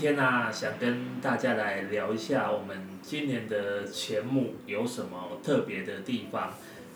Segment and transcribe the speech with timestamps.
[0.00, 6.54] 今天呢、想跟大家来聊一下我们今年的前母有什么特别的地方。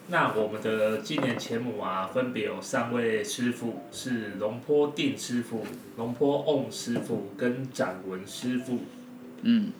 [0.08, 5.66] 那我们的今年前母啊，分别有三位师傅，是龙坡定师傅、
[5.98, 8.78] 龙坡翁师傅跟展文师傅。
[9.42, 9.72] 嗯，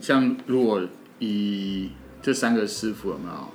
[0.00, 0.86] 像如果
[1.18, 1.90] 以
[2.22, 3.48] 这三个师傅有没有，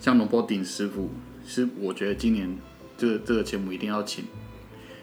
[0.00, 1.10] 像龙坡顶师傅，
[1.46, 2.56] 是我觉得今年
[2.96, 4.24] 这个这个节目一定要请，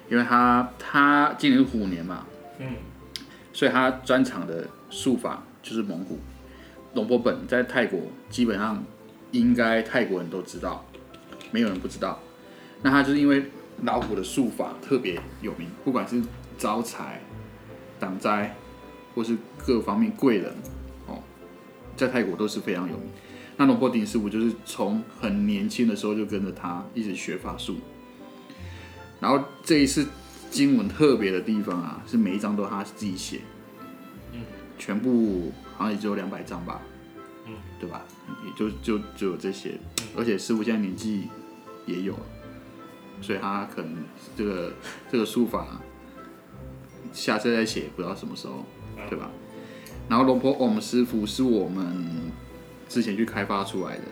[0.10, 2.26] 因为他他今年是虎年嘛，
[2.58, 2.74] 嗯，
[3.58, 6.20] 所以他专长的术法就是猛虎。
[6.94, 8.00] 龙波本在泰国
[8.30, 8.84] 基本上
[9.32, 10.86] 应该泰国人都知道，
[11.50, 12.20] 没有人不知道。
[12.84, 13.46] 那他就是因为
[13.82, 16.22] 老虎的术法特别有名，不管是
[16.56, 17.20] 招财、
[18.00, 18.56] 挡灾，
[19.16, 20.54] 或是各方面贵人，
[21.08, 21.18] 哦，
[21.96, 23.10] 在泰国都是非常有名。
[23.58, 27.78] 那龙波顶师傅就是从很年轻的时候就跟着他一直学法术，
[29.20, 30.06] 然后这一次
[30.50, 33.42] 经文特别的地方啊，是每一张都他自己写，
[34.34, 34.42] 嗯，
[34.78, 36.82] 全部好像也只有两百张吧，
[37.46, 38.04] 嗯，对吧？
[38.46, 39.78] 也就就只有这些，
[40.16, 41.28] 而且师傅现在年纪
[41.86, 42.26] 也有了，
[43.22, 44.04] 所以他可能
[44.36, 44.74] 这个
[45.12, 45.82] 这个书法
[47.14, 48.66] 下次再写，不知道什么时候，
[49.10, 49.30] 对吧？
[50.10, 52.32] 然后龙婆我们师傅是我们
[52.88, 54.04] 之前去开发出来的，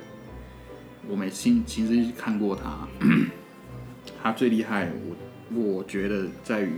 [1.08, 2.88] 我们亲亲自去看过他，
[4.22, 5.16] 他最厉害，我
[5.54, 6.74] 我觉得在于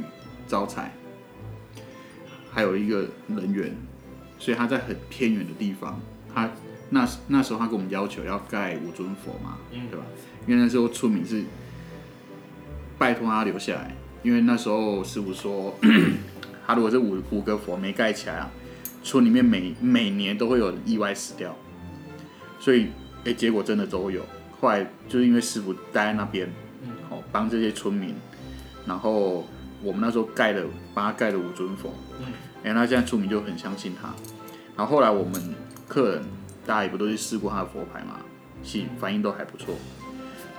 [0.47, 0.91] 招财，
[2.51, 3.75] 还有一个人员，
[4.37, 5.99] 所以他在很偏远的地方，
[6.33, 6.49] 他
[6.89, 10.05] 那那时候他跟我们要求要盖五尊佛嘛，嗯对吧？
[10.47, 11.43] 因为那时候村民是
[12.97, 15.73] 拜托他留下来，因为那时候师傅说，
[16.65, 18.51] 他如果这五五个佛没盖起来啊，
[19.03, 21.55] 村里面每每年都会有意外死掉，
[22.59, 22.87] 所以
[23.25, 24.25] 哎、结果真的都有。
[24.59, 26.49] 后来就是因为师傅待在那边，
[26.81, 28.15] 嗯哦，帮这些村民，
[28.87, 29.45] 然后
[29.83, 32.33] 我们那时候盖了，帮他盖了五尊佛，嗯
[32.63, 34.09] 哎、那现在出名就很相信他。
[34.75, 35.55] 然后后来我们
[35.87, 36.23] 客人
[36.65, 38.19] 大家也不都去试过他的佛牌嘛，
[38.63, 39.75] 是反应都还不错。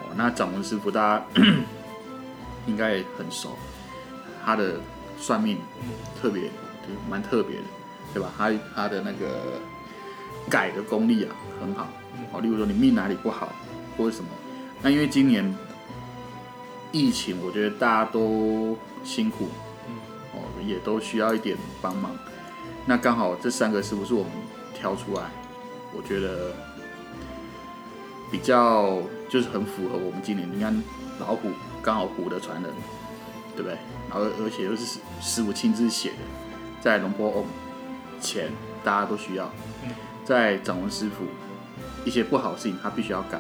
[0.01, 1.25] 哦，那掌门师傅大家
[2.67, 3.57] 应该也很熟，
[4.45, 4.75] 他的
[5.19, 5.59] 算命
[6.21, 7.63] 特别对蛮特别的，
[8.15, 8.31] 对吧？
[8.37, 9.61] 他他的那个
[10.49, 11.89] 改的功力啊很好。
[12.33, 13.53] 哦，例如说你命哪里不好
[13.97, 14.29] 或者什么，
[14.83, 15.55] 那因为今年
[16.93, 19.49] 疫情，我觉得大家都辛苦，
[20.33, 22.17] 哦，也都需要一点帮忙。
[22.87, 24.33] 那刚好这三个师傅是我们
[24.75, 25.23] 挑出来，
[25.95, 26.53] 我觉得
[28.31, 28.99] 比较
[29.29, 30.49] 就是很符合我们今年。
[30.51, 30.83] 你看
[31.21, 31.51] 老虎
[31.83, 32.73] 刚好虎的传人，
[33.55, 33.77] 对不对？
[34.09, 36.17] 然后而且又是师师傅亲自写的，
[36.81, 37.45] 在龙波瓮
[38.21, 38.51] 前
[38.83, 39.53] 大家都需要，
[40.25, 41.25] 在掌纹师傅
[42.07, 43.39] 一些不好的事情他必须要改，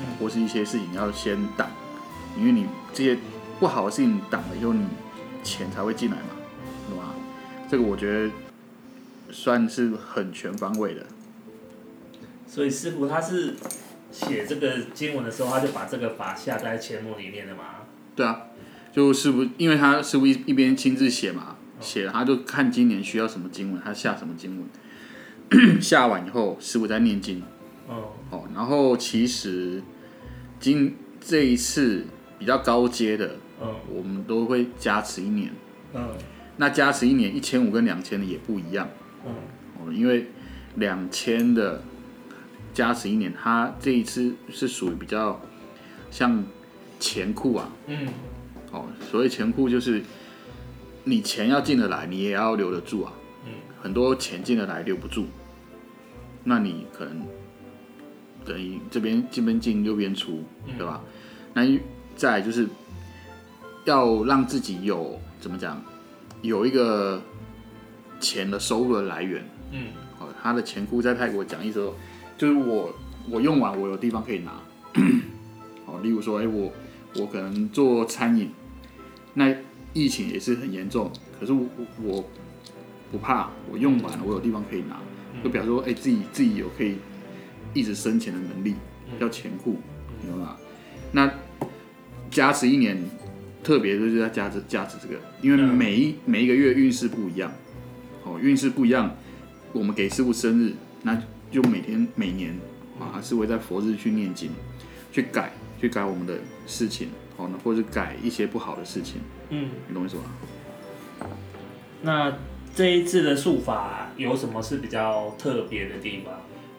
[0.00, 1.70] 嗯或是一些事情要先挡，
[2.36, 3.16] 因为你这些
[3.60, 4.84] 不好的事情挡了以后，你
[5.42, 6.22] 钱才会进来嘛，
[6.88, 7.14] 懂吗？
[7.70, 8.30] 这个我觉得
[9.30, 11.06] 算是很全方位的。
[12.46, 13.54] 所以师傅他是
[14.10, 17.64] 写这个经文的时候，他就把这个法下在千目里面的嘛。
[18.16, 18.42] 对啊，
[18.92, 24.58] 就师傅，因为他师傅一一边亲自写嘛，写了他就看今年需要什么经文，他下什么经
[25.50, 27.42] 文， 下完以后师傅在念经。
[27.90, 27.96] 嗯
[28.30, 29.82] 哦，然后其实
[30.60, 32.04] 今这一次
[32.38, 33.74] 比较高阶的，嗯。
[33.88, 35.50] 我们都会加持一年。
[35.94, 36.08] 嗯。
[36.56, 38.88] 那加持一年一千五跟两千的也不一样。
[39.26, 39.32] 嗯。
[39.78, 40.26] 哦，因为
[40.76, 41.82] 两千的
[42.72, 45.40] 加持一年，它这一次是属于比较
[46.10, 46.44] 像
[47.00, 48.08] 钱库啊，嗯。
[48.70, 50.02] 哦，所谓钱库就是
[51.04, 53.12] 你钱要进得来，你也要留得住啊。
[53.46, 55.26] 嗯，很多钱进得来留不住，
[56.44, 57.22] 那你可能
[58.44, 60.44] 等于这边这边进右边出，
[60.76, 61.02] 对吧？
[61.54, 61.64] 那
[62.18, 62.68] 再来就是
[63.84, 65.80] 要让自己有怎么讲，
[66.42, 67.22] 有一个
[68.20, 69.42] 钱的收入的来源。
[69.70, 69.86] 嗯
[70.18, 71.94] 哦，他的钱库在泰国讲义说，
[72.36, 72.92] 就是我
[73.30, 74.60] 我用完我有地方可以拿。
[75.86, 76.72] 哦，例如说，哎、我
[77.14, 78.50] 我可能做餐饮，
[79.34, 79.54] 那
[79.94, 82.24] 疫情也是很严重，可是我我我
[83.12, 85.00] 不怕，我用完了我有地方可以拿，
[85.44, 86.96] 就表示说，哎、自己自己有可以
[87.74, 88.74] 一直生钱的能力，
[89.20, 89.76] 叫钱库，
[90.22, 90.56] 明白吗？
[91.12, 91.30] 那
[92.38, 92.96] 加持一年，
[93.64, 97.50] 特别就是要加持加持这个，因为嗯每一每一个月运势不一样，
[98.22, 99.12] 哦，运势不一样，
[99.72, 101.20] 我们给师傅生日，那
[101.50, 102.56] 就每天每年
[103.00, 104.52] 啊，师傅会在佛日去念经，
[105.10, 109.20] 去改去改我们的事情，哦，那或者是改一些不好的事情，
[109.50, 109.68] 嗯。
[109.88, 110.22] 你懂我意思吗？
[112.02, 112.32] 那
[112.72, 116.34] 这一次的术法有什么是比较特别的地方？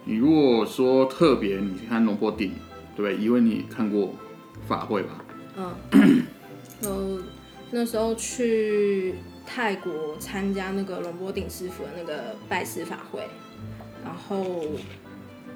[0.06, 2.54] 你如果说特别，你看龙波顶，
[2.96, 3.18] 对不对？
[3.22, 4.16] 因为你看过
[4.66, 5.26] 法会吧？
[5.60, 6.26] 嗯，
[6.82, 7.20] 然后
[7.72, 9.16] 那时候去
[9.46, 13.28] 泰国参加那个龙波顶师傅的那个拜师法会，
[14.06, 14.62] 然后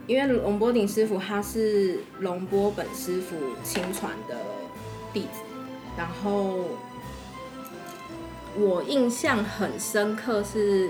[0.05, 4.35] 因为龙波顶师傅他是龙波本师傅亲传的
[5.13, 5.39] 弟子，
[5.97, 6.65] 然后
[8.57, 10.89] 我印象很深刻是，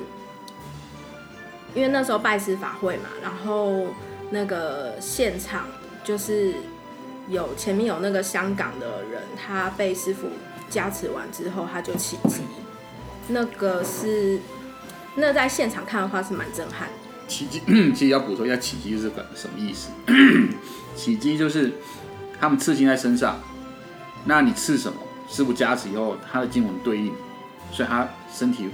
[1.76, 3.86] 因为那时候拜师法会嘛，然后
[4.32, 5.68] 那个现场
[6.04, 6.56] 就是
[7.30, 10.28] 有前面有那个香港的人，他被师傅
[10.70, 12.42] 加持完之后，他就起机，
[13.30, 14.40] 那个是
[15.16, 16.94] 那在现场看的话是蛮震撼的。
[17.28, 17.62] 起机，
[17.96, 19.90] 其实要补充一下，起机是个什么意思？
[20.96, 21.72] 起机就是
[22.40, 23.40] 他们刺青在身上，
[24.26, 25.00] 那你刺什么？
[25.30, 27.12] 师傅加持以后，他的经文对应，
[27.72, 28.70] 所以他身体，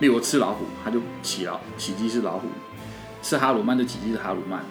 [0.00, 2.46] 例如刺老虎，他就起老起机是老虎；
[3.22, 4.62] 刺哈鲁曼就起机是哈鲁曼。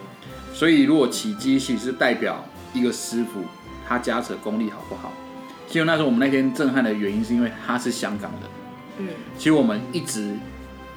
[0.53, 3.41] 所以如果起机其实代表一个师傅
[3.87, 5.11] 他加持的功力好不好？
[5.67, 8.47] 其实那时候我们那天震撼的原因是因为他是香港的，
[8.99, 10.35] 嗯，其实我们一直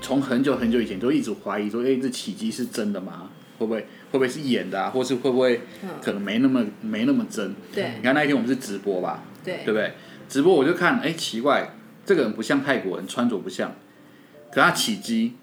[0.00, 3.30] 从很久很久以前就一直怀疑说，哎、这起机是真的吗？
[3.58, 4.90] 会不会会不会是演的啊？
[4.90, 7.54] 或是会不会嗯可能没那么没那么真？
[7.74, 9.92] 对你看那一天我们是直播吧，对对不对？
[10.28, 11.74] 直播我就看，哎、奇怪，
[12.06, 13.74] 这个人不像泰国人，穿着不像，
[14.52, 15.34] 可他起机，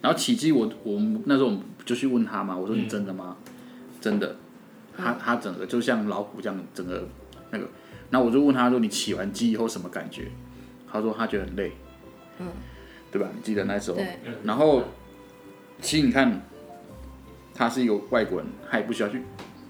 [0.00, 3.36] 然后起机我我们那时候我们就去问他嘛，我说你真的吗？
[4.00, 4.36] 真的，
[4.96, 7.06] 他他整个就像老虎这样，整个
[7.50, 7.68] 那个，
[8.10, 10.28] 那我就问他说你起完鸡以后什么感觉？
[10.90, 11.72] 他说他觉得很累，
[12.38, 12.46] 嗯，
[13.10, 13.28] 对吧？
[13.34, 14.06] 你记得那时候，对
[14.44, 14.84] 然后
[15.80, 16.40] 其实你看，
[17.54, 19.22] 他是一个外国人，他也不需要去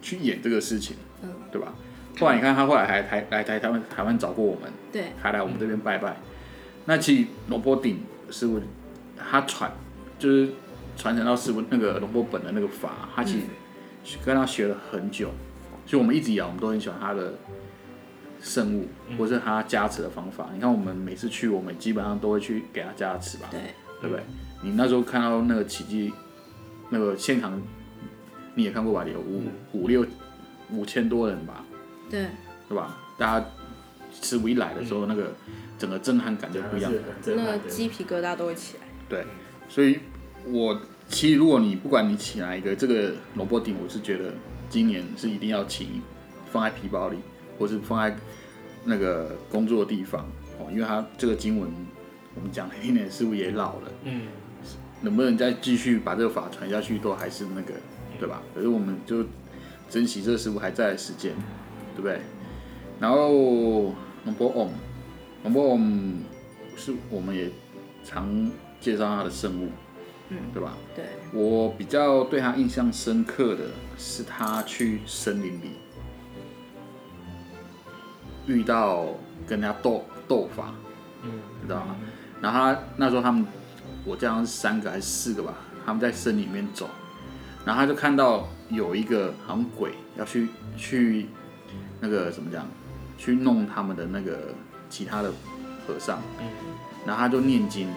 [0.03, 1.75] 去演这个事情，嗯，对吧？
[2.21, 6.17] 后来你看他后来还台来台台湾台湾找过我们，对还来我们这边拜拜。
[6.85, 8.01] 那其实龙波顶
[8.31, 8.61] 师傅
[9.17, 9.73] 他传
[10.19, 10.51] 就是
[10.97, 13.47] 传承到师傅那个龙波本的那个法，他其实
[14.25, 15.31] 跟他学了很久，
[15.87, 17.35] 所以我们一直以来我们都很喜欢他的
[18.41, 18.87] 圣物，
[19.19, 20.51] 或是他加持的方法。
[20.53, 23.61] 你看我们每次去，我们基本上都会去给他加持吧，对
[24.01, 24.23] 对不对？
[24.63, 26.13] 你那时候看到那个奇迹，
[26.91, 27.61] 那个现场
[28.55, 29.05] 你也看过吧？
[29.07, 29.43] 有五
[29.73, 30.07] 五六
[30.71, 31.65] 五千多人吧，
[32.11, 32.27] 对
[32.69, 32.99] 对吧？
[33.17, 33.47] 大家
[34.13, 35.33] 师傅一来的时候，那个
[35.79, 36.93] 整个震撼感就不一样。
[37.27, 37.59] 那个。
[37.69, 38.85] 鸡皮疙瘩都会起来。
[39.09, 39.25] 对，
[39.69, 40.01] 所以
[40.47, 40.81] 我
[41.15, 44.35] 其实如果你不管你请哪一个这个萝卜顶，我是觉得
[44.69, 46.03] 今年是一定要请
[46.51, 47.19] 放在皮包里，
[47.57, 48.17] 或是放在
[48.83, 50.29] 那个工作的地方
[50.59, 51.71] 哦，因为它这个经文
[52.35, 54.23] 我们讲了一年，师傅也老了，嗯，
[55.03, 57.75] 能不能再继续把这个法传下去，都还是那个
[58.19, 58.43] 对吧？
[58.53, 59.25] 可是我们就
[59.89, 61.33] 珍惜这个师傅还在的时间，
[61.95, 62.19] 对不对？
[62.99, 63.95] 然后
[64.25, 64.69] 龙波翁，
[65.45, 66.25] 龙波翁
[66.75, 67.49] 是我们也
[68.03, 68.51] 常
[68.81, 69.69] 介绍他的圣物，
[70.31, 70.73] 嗯，对吧？
[70.95, 73.65] 对，我比较对他印象深刻的
[73.99, 75.73] 是他去森林里
[78.47, 79.05] 遇到
[79.47, 80.75] 跟人家斗斗法，
[81.23, 81.31] 嗯，
[81.67, 81.97] 知道吗？
[82.41, 83.47] 然后他那时候他们，
[84.05, 85.55] 我这样是三个还是四个吧，
[85.85, 86.89] 他们在森林里面走，
[87.65, 91.27] 然后他就看到有一个好像鬼要去去
[92.01, 92.67] 那个怎么讲，
[93.17, 94.55] 去弄他们的那个
[94.89, 95.31] 其他的
[95.87, 96.47] 和尚，嗯
[97.07, 97.89] 然后他就念经，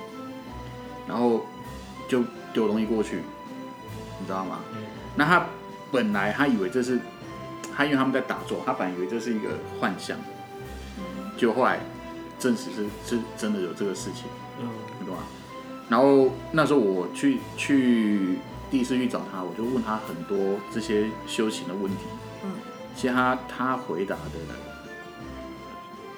[1.08, 1.46] 然后
[2.08, 2.24] 就
[2.54, 3.18] 丢东西过去，
[4.20, 4.60] 你知道吗？
[4.74, 4.78] 嗯
[5.16, 5.48] 那他
[5.92, 7.00] 本来他以为这是
[7.76, 10.16] 他，因为他们在打坐，他本来以为这是一个幻象，
[11.36, 11.80] 结果后来
[12.40, 14.26] 证实是是真的有这个事情，
[14.60, 15.24] 嗯你懂吗？
[15.90, 18.38] 然后那时候我去去
[18.70, 22.04] 第一次去找他，我就问他很多这些修行的问题，
[22.44, 22.52] 嗯，
[22.96, 24.32] 其实他他回答的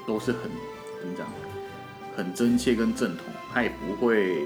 [0.05, 0.41] 都是很
[0.99, 1.25] 怎么讲，
[2.17, 4.45] 很真切跟正统，他也不会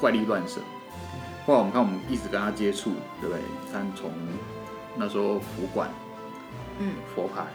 [0.00, 0.62] 怪力乱神。
[1.46, 3.40] 后来我们看，我们一直跟他接触，对不对？
[3.72, 4.10] 看从
[4.96, 5.88] 那时候佛馆，
[6.78, 7.46] 嗯，佛牌，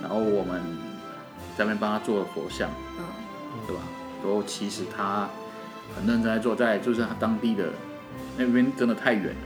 [0.00, 0.60] 然后我们
[1.56, 3.04] 在那边帮他做了佛像，嗯，
[3.66, 3.82] 对吧？
[4.22, 5.28] 然后其实他
[5.96, 7.70] 很认真在做，在就是他当地的
[8.36, 9.40] 那边真的太远了，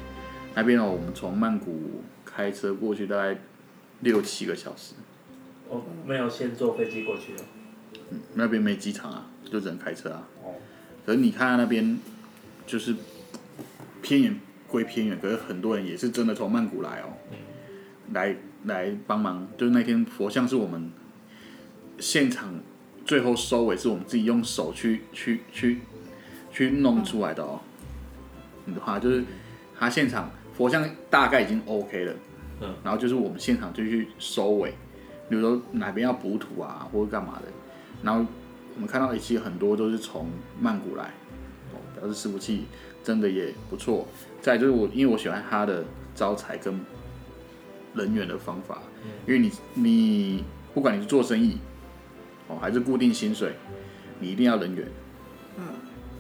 [0.55, 3.39] 那边哦，我们从曼谷开车过去大概
[4.01, 4.95] 六七个小时，
[5.69, 7.45] 哦没有先坐飞机过去哦。
[8.11, 10.29] 嗯，那边没机场啊，就只能开车啊。
[10.43, 10.55] 哦，
[11.07, 11.99] 可是你看那边
[12.67, 12.97] 就是
[14.03, 17.15] 偏远归偏远，可是很多人也是真的从曼谷来哦，
[18.13, 18.35] 来
[18.65, 19.47] 来帮忙。
[19.57, 20.91] 就是那天佛像是我们
[22.01, 22.55] 现场
[23.05, 25.79] 最后收尾，是我们自己用手去去去
[26.51, 27.61] 去弄出来的哦。
[28.65, 29.25] 你的话就是
[29.79, 32.13] 他现场佛像大概已经 OK 了，
[32.63, 34.75] 嗯，然后就是我们现场就去收尾，
[35.29, 37.53] 比如说哪边要补土啊，或者干嘛的，
[38.03, 38.29] 然后
[38.77, 40.29] 我们看到其实很多都是从
[40.61, 41.15] 曼谷来，
[41.73, 42.67] 哦，表示伺服器
[43.03, 44.07] 真的也不错。
[44.41, 45.83] 再就是我，因为我喜欢他的
[46.15, 46.79] 招财跟
[47.95, 48.83] 人员的方法，
[49.27, 51.57] 因为你你不管你是做生意，
[52.49, 53.55] 哦，还是固定薪水，
[54.21, 54.87] 你一定要人员，
[55.57, 55.65] 嗯，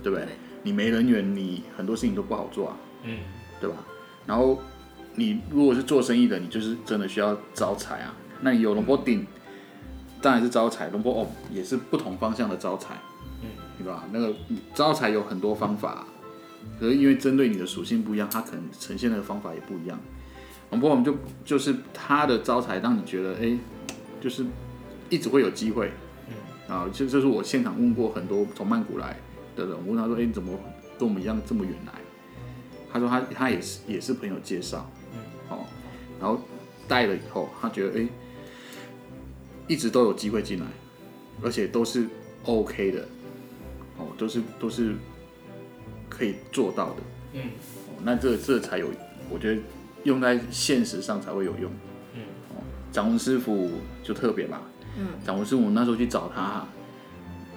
[0.02, 0.26] 对不对？
[0.62, 3.18] 你没人员，你很多事情都不好做啊，嗯
[3.60, 3.76] 对吧？
[4.26, 4.58] 然后
[5.14, 8.14] 你如果是做生意的，你就是真的需要招财啊。
[8.40, 9.26] 那你有龙波顶，
[10.26, 12.96] 当然是招财；龙波哦也是不同方向的招财，
[13.42, 14.02] 嗯，对吧？
[14.10, 14.34] 那个
[14.74, 16.04] 招财有很多方法，
[16.80, 19.96] 可是因为针对你的属性不一样，它可能呈现的方法也不一样。
[20.72, 23.56] 龙波我们就就是他的招财，让你觉得哎，
[24.20, 24.44] 就是
[25.08, 25.92] 一直会有机会。
[26.66, 29.16] 啊，这这是我现场问过很多从曼谷来
[29.54, 30.58] 的人，我问他说，哎，你怎么
[30.98, 31.92] 跟我们一样这么远来？
[32.92, 35.64] 他说他他也是也是朋友介绍，嗯，哦，
[36.18, 36.40] 然后
[36.88, 38.08] 带了以后，他觉得哎，
[39.66, 40.66] 一直都有机会进来，
[41.42, 42.06] 而且都是
[42.44, 43.08] OK 的，
[43.98, 44.94] 哦，都是都是
[46.08, 46.96] 可以做到的，
[47.34, 47.42] 嗯。
[47.88, 48.88] 哦，那这这才有，
[49.30, 49.60] 我觉得
[50.04, 51.70] 用在现实上才会有用。
[52.14, 52.22] 嗯。
[52.50, 53.70] 哦，掌纹师傅
[54.02, 54.62] 就特别吧，
[54.98, 56.64] 嗯，掌纹师傅那时候去找他，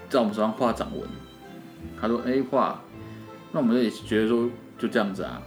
[0.10, 1.08] 在我们手上画掌纹，
[2.02, 2.82] 他说哎画，
[3.52, 5.42] 那我们也觉得说就这样子啊，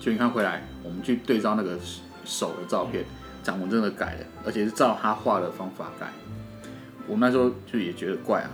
[0.00, 1.78] 就你看回来，我们去对照那个
[2.24, 3.04] 手的照片，
[3.42, 6.08] 掌纹真的改了，而且是照他画的方法改。
[7.06, 8.50] 我那时候就也觉得怪啊，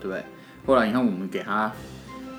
[0.00, 0.24] 对不对？
[0.66, 1.70] 后来你看我们给他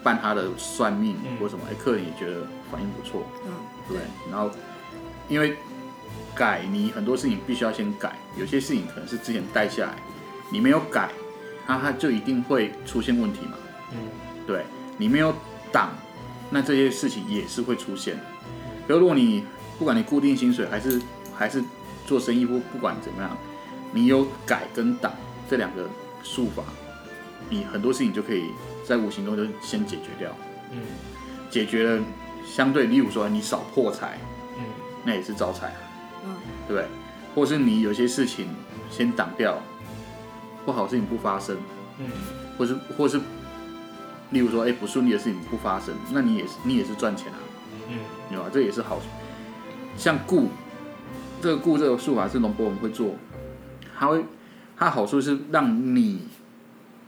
[0.04, 2.42] 办他的算命嗯或什么，哎，客人也觉得
[2.72, 3.52] 反应不错，嗯，
[3.88, 4.02] 对不对？
[4.32, 4.50] 然后
[5.28, 5.56] 因为
[6.36, 9.94] 改，你很多事情必须要先改，有些事情可能是之前带下来，
[10.52, 11.10] 你没有改，
[11.68, 13.54] 那他就一定会出现问题嘛。
[13.92, 13.98] 嗯
[14.48, 14.66] 对
[14.98, 15.34] 你没有
[15.72, 15.92] 挡，
[16.50, 18.18] 那这些事情也是会出现。
[18.88, 19.44] 可是如果你
[19.78, 21.00] 不管你固定薪水还是
[21.38, 21.64] 还是
[22.10, 23.38] 做生意或不管怎么样，
[23.92, 25.14] 你有改跟挡
[25.48, 25.88] 这两个
[26.24, 26.64] 术法，
[27.48, 28.46] 你很多事情就可以
[28.84, 30.36] 在无形中就先解决掉。
[30.72, 30.82] 嗯
[31.52, 32.04] 解决了
[32.44, 34.18] 相对，例如说你少破财，
[34.58, 34.64] 嗯
[35.06, 35.80] 那也是招财啊，
[36.26, 36.36] 嗯
[36.68, 36.88] 对不对？
[37.36, 38.48] 或是你有些事情
[38.90, 39.60] 先挡掉，
[40.66, 41.56] 不好的事情不发生，
[42.00, 42.08] 嗯
[42.58, 43.20] 或是或是，
[44.32, 47.38] 例如说，哎，不顺利的事情不发生，那你也是你也是赚钱啊，
[47.88, 48.00] 嗯
[48.30, 48.46] 对吧？
[48.52, 49.00] 这也是好。
[49.98, 50.50] 像固
[51.42, 53.16] 这个固这个术法是龙波我们会做，
[53.98, 54.24] 它会
[54.78, 56.22] 它好处是让你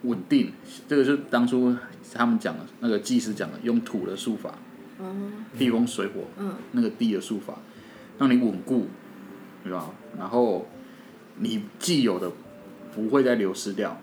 [0.03, 0.51] 稳定，
[0.87, 1.75] 这个是当初
[2.13, 4.53] 他们讲的那个技师讲的，用土的术法，
[4.99, 7.55] 嗯，地风水火，嗯那个地的术法，
[8.17, 8.87] 让你稳固，
[9.63, 9.89] 对吧？
[10.17, 10.67] 然后
[11.37, 12.31] 你既有的
[12.95, 13.97] 不会再流失掉，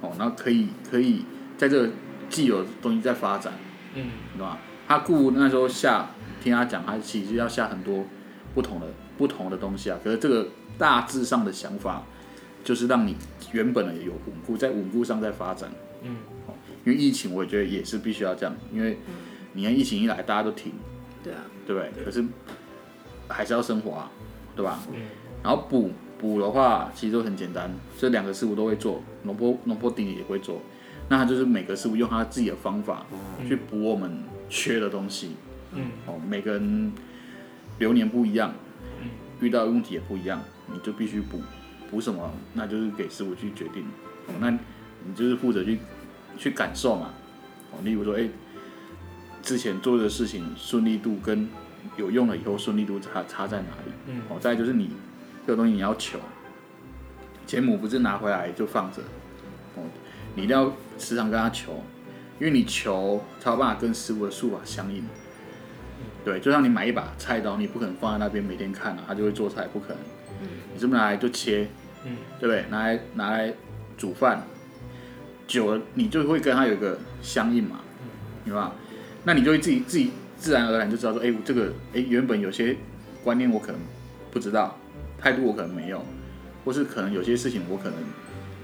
[0.00, 1.24] 哦，然后可以可以
[1.56, 1.90] 在这个
[2.28, 3.52] 既有的东西在发展，
[3.94, 4.58] 嗯对吧？
[4.88, 6.10] 他固那时候下，
[6.42, 8.04] 听他讲，他其实要下很多
[8.54, 8.86] 不同的
[9.20, 9.98] 不同的东西啊。
[10.02, 10.48] 可是这个
[10.78, 12.02] 大致上的想法，
[12.64, 13.14] 就是让你
[13.52, 15.70] 原本的有稳固，在稳固上在发展。
[16.02, 16.16] 嗯
[16.86, 18.96] 因为疫情，我觉得也是必须要这样，因为
[19.52, 20.72] 你看疫情一来，大家都停，
[21.22, 22.04] 对啊，对不对？
[22.04, 22.24] 可是
[23.28, 24.10] 还是要生活啊，
[24.56, 24.80] 对吧？
[24.94, 25.02] 嗯
[25.42, 30.62] 然后补补的话，其实都很简单，这两个师傅都会做，农坡农坡顶也会做。
[31.10, 33.04] 那他就是每个师傅用他自己的方法
[33.46, 35.36] 去补我们缺的东西。
[35.74, 36.92] 嗯哦，每个人
[37.78, 38.69] 流年不一样嗯，
[39.40, 40.42] 遇到的问题也不一样，
[40.72, 41.40] 你就必须补
[41.90, 43.84] 补什么，那就是给师傅去决定。
[44.28, 45.78] 哦，那你就是负责去
[46.36, 47.10] 去感受嘛。
[47.72, 48.28] 哦，例如说，哎、
[49.42, 51.48] 之前做的事情顺利度跟
[51.96, 53.92] 有用了以后顺利度差差在哪里？
[54.06, 54.90] 嗯哦，再就是你
[55.46, 56.18] 这个东西你要求，
[57.46, 59.02] 钱母不是拿回来就放着，
[59.76, 59.82] 哦，
[60.34, 61.82] 你一定要时常跟他求，
[62.38, 65.02] 因为你求才有办法跟师傅的术法相应。
[66.24, 69.98] 对，就像你买一把菜刀，你不可能放在那边每天看啊，他就会做菜，不可能。
[70.72, 71.66] 你是不是拿来就切，
[72.04, 72.64] 嗯对不对？
[72.70, 73.52] 拿来拿来
[73.96, 74.42] 煮饭，
[75.46, 77.80] 久了你就会跟他有一个相应嘛，
[78.44, 78.74] 对吧？
[79.24, 82.76] 那你就会自己自己自然而然就知道说，哎，这个哎原本有些
[83.22, 83.80] 观念我可能
[84.30, 84.76] 不知道，
[85.18, 86.02] 态度我可能没有，
[86.64, 87.94] 或是可能有些事情我可能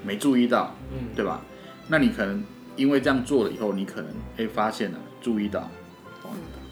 [0.05, 1.43] 没注意到，嗯对吧？
[1.89, 2.43] 那你可能
[2.77, 5.69] 因为这样做了以后，你可能哎发现了，注意到，哦，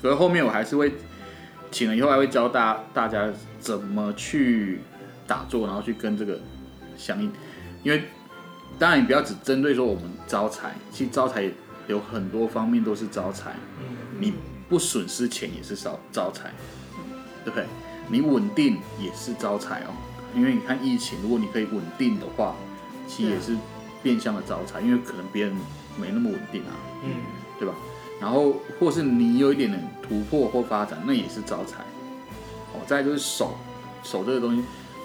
[0.04, 0.92] 可是后面我还是会
[1.70, 3.26] 请了以后还会教大大家
[3.58, 4.80] 怎么去
[5.26, 6.38] 打坐，然后去跟这个
[6.94, 7.32] 相应，
[7.82, 8.04] 因为
[8.78, 11.50] 当然你不要只针对说我们招财，其实招财
[11.86, 14.34] 有很多方面都是招财，嗯你
[14.68, 16.52] 不损失钱也是招招财，
[17.42, 17.64] 对不对？
[18.08, 19.94] 你稳定也是招财哦，
[20.36, 22.54] 因为你看疫情，如果你可以稳定的话，
[23.08, 23.56] 其实也是
[24.02, 25.56] 变相的招财，因为可能别人
[25.98, 27.10] 没那么稳定啊，嗯
[27.58, 27.74] 对吧？
[28.24, 31.82] 然后或是你有一点点突破或发展，那也是招财。
[32.72, 33.54] 哦，再就是手，
[34.02, 34.64] 手这个东西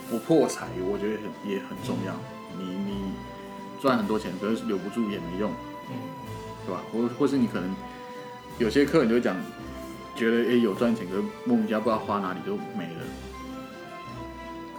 [0.10, 2.14] 不破财，我觉得很也很重要。
[2.58, 3.12] 你你
[3.82, 5.52] 赚很多钱，可是留不住也没用，
[5.90, 6.00] 嗯
[6.66, 6.82] 对吧？
[6.94, 7.76] 或或是你可能
[8.58, 9.36] 有些客人就会讲，
[10.16, 13.02] 觉得诶有赚钱，可是莫名其妙不知道花哪里就没了，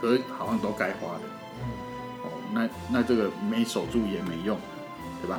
[0.01, 1.25] 可是好像都该花的。
[2.23, 4.59] 哦，那那这个没守住也没用，
[5.21, 5.39] 对吧？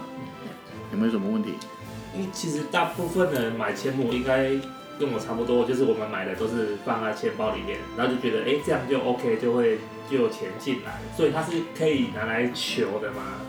[0.92, 1.56] 有没有什么问题？
[2.16, 4.50] 因为其实大部分人买千亩应该
[5.00, 13.40] 跟我差不多，就是我们买的都是放在钱包里面，然后就觉得哎、这样就 OK，就会就有钱进来，所以它是可以拿来求的嘛。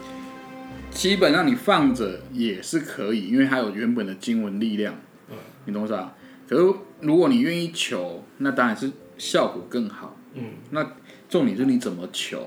[0.90, 4.94] 基本上你放着也是可以，因为它有原本的经文力量，
[5.30, 6.14] 嗯你懂我意思吧？
[6.48, 10.16] 可是如果你愿意求，那当然是效果更好。
[10.34, 10.92] 嗯那
[11.28, 12.40] 重点是你怎么求，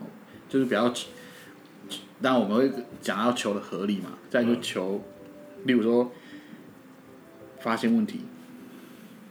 [0.00, 0.06] 哦
[0.48, 0.92] 就是比较，
[2.22, 5.02] 当然我们会讲要求的合理嘛，再就求，
[5.68, 6.10] 例如说
[7.60, 8.20] 发现问题，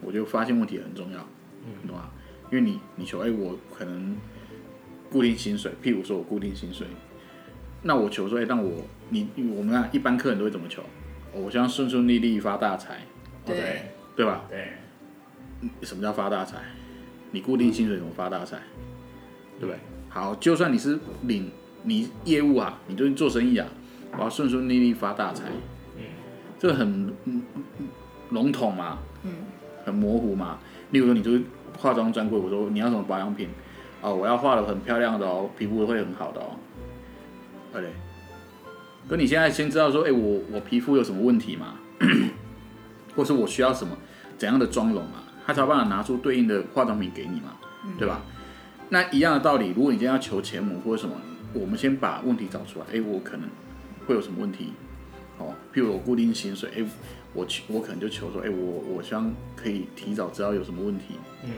[0.01, 1.27] 我觉得发现问题很重要，
[1.81, 2.11] 你懂吗？
[2.51, 4.15] 因为你你求，哎、我可能
[5.09, 6.85] 固定薪水，譬如说我固定薪水，
[7.81, 10.83] 那我求说，哎、让我你我们看一般客人都会怎么求？
[11.33, 13.01] 哦我希望顺顺利利发大财，
[13.45, 13.81] 对对
[14.15, 14.45] 对吧？
[14.47, 14.73] 对，
[15.81, 16.57] 什么叫发大财？
[17.31, 18.59] 你固定薪水怎么发大财？
[19.59, 19.79] 对不对？
[20.09, 21.51] 好，就算你是领
[21.83, 23.67] 你业务啊，你就是做生意啊，
[24.13, 25.45] 我要顺顺利利发大财，
[26.57, 27.13] 嗯这个很
[28.31, 29.31] 笼统嘛，嗯，
[29.85, 30.57] 很模糊嘛。
[30.91, 31.41] 例如说，你就是
[31.77, 33.47] 化妆专柜，我说你要什么保养品，
[34.01, 36.57] 哦，我要化的很漂亮的哦，皮肤会很好的哦，
[37.73, 37.91] 对？
[39.07, 41.75] 可你现在先知道说，哎、我我皮肤有什么问题嘛，
[43.15, 43.95] 或是我需要什么
[44.37, 47.55] 怎样的妆容嘛，他才有办法拿出对应的化妆品给你嘛，
[47.97, 48.21] 对吧？
[48.89, 51.15] 那一样的道理，如果你今天要求钱母或者什么，
[51.53, 53.47] 我们先把问题找出来，哎、我可能
[54.07, 54.73] 会有什么问题，
[55.37, 56.85] 哦，譬如我固定薪水，哎、
[57.33, 61.51] 我求我可能就求说，哎、我我希望可以提早知道有什么问题，嗯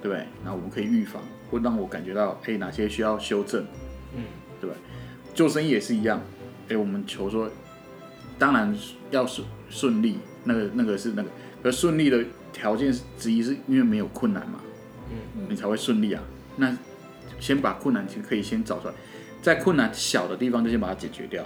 [0.00, 0.26] 对不对？
[0.42, 3.64] 然后我们可以预防，或让我感觉到，哎、哪些需要修正，
[4.16, 4.24] 嗯
[4.60, 4.74] 对吧？
[5.34, 6.20] 做生意也是一样，
[6.68, 7.48] 哎、我们求说，
[8.38, 8.74] 当然
[9.10, 11.28] 要顺顺利，那个那个是那个，
[11.62, 14.60] 可顺利的条件之一是因为没有困难嘛，
[15.10, 16.22] 嗯你才会顺利啊。
[16.56, 16.76] 那
[17.38, 18.94] 先把困难其实可以先找出来，
[19.40, 21.44] 在困难小的地方就先把它解决掉，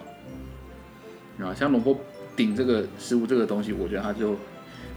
[1.45, 1.99] 啊，像龙波
[2.35, 4.37] 顶这个食物这个东西，我觉得他就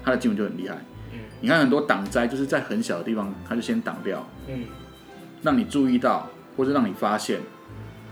[0.03, 0.75] 他的经文就很厉害。
[1.13, 4.65] 嗯你看很多挡灾就是在很小的地方，他就先挡掉，嗯
[5.41, 7.39] 让你注意到，或者让你发现，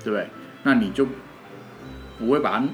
[0.04, 0.28] 对不对？
[0.64, 1.06] 那你就
[2.18, 2.66] 不会把它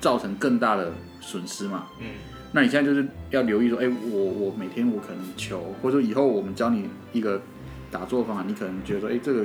[0.00, 1.86] 造成更大的损失嘛。
[2.00, 2.06] 嗯
[2.52, 7.42] 那你现在就是要留意说，哎、我我每天我可能求，或者说以后我们教你一个
[7.90, 9.44] 打坐方法，你可能觉得说，哎、这个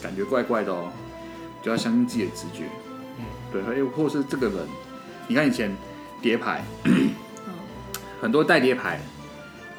[0.00, 0.88] 感觉怪怪的哦，
[1.64, 2.64] 就要相信自己的直觉。
[3.18, 4.58] 嗯，对，哎、或是这个人，
[5.26, 5.74] 你看以前
[6.20, 7.10] 叠牌，嗯
[8.20, 9.00] 很多带叠牌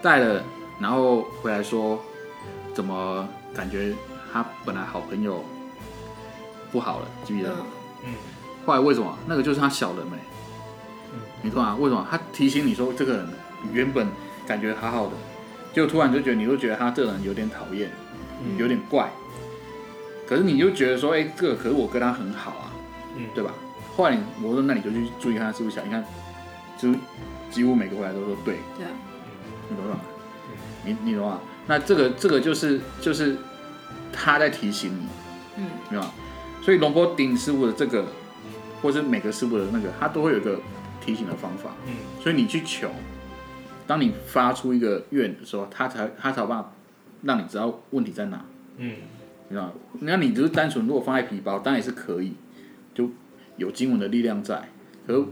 [0.02, 0.44] 带了，
[0.80, 2.00] 然后回来说，
[2.74, 3.94] 怎么感觉
[4.32, 5.44] 他本来好朋友
[6.72, 7.52] 不好了，记不记得？
[7.52, 7.56] 嗯
[8.06, 8.14] 嗯
[8.66, 9.18] 后来为什么？
[9.28, 10.18] 那个就是他小人没、
[11.14, 11.76] 嗯你懂啊？
[11.80, 12.06] 为什么？
[12.10, 13.28] 他提醒你说这个人
[13.72, 14.08] 原本
[14.48, 15.14] 感觉好好的，
[15.74, 17.90] 就突然就觉得你会觉得他这个人有点讨厌，
[18.44, 19.10] 嗯有点怪。
[20.28, 22.74] 可是你就觉得说，哎、这个可是我跟他很好啊，
[23.16, 23.52] 嗯对吧？
[23.96, 26.04] 后来你我说那你就去注意看他是不是小，你看，
[26.78, 26.94] 就
[27.50, 28.92] 几乎每个回来都说对，对啊，
[29.70, 30.00] 你懂吗？
[30.84, 31.40] 你你懂吗？
[31.68, 33.38] 那这个这个就是就是
[34.12, 35.08] 他在提醒你，
[35.58, 36.12] 嗯对吧？
[36.62, 38.06] 所以龙波顶师傅的这个，
[38.82, 40.60] 或是每个师傅的那个，他都会有一个
[41.00, 41.72] 提醒的方法。
[41.88, 42.90] 嗯所以你去求，
[43.88, 46.72] 当你发出一个愿的时候，他才他才有办法
[47.22, 48.44] 让你知道问题在哪，
[48.78, 48.96] 嗯
[49.48, 49.72] 你知道？
[50.00, 52.36] 那你只是单纯如果放在皮包，当然也是可以，就
[53.58, 54.70] 有经文的力量在。
[55.06, 55.26] 可是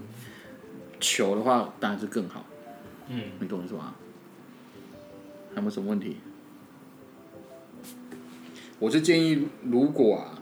[0.99, 2.45] 求的话，当然是更好，
[3.09, 3.95] 嗯你懂我意思吗？
[5.49, 6.17] 还有没有什么问题？
[8.79, 10.41] 我是建议，如果啊